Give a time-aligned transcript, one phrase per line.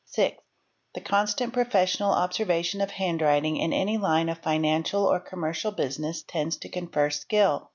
[0.03, 0.41] || Sixth.
[0.95, 6.57] The constant professional observation of handwriting in any line of financial or commercial business tends
[6.57, 7.69] to confer skill.